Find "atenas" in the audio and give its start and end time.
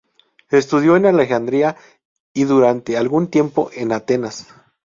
3.91-4.47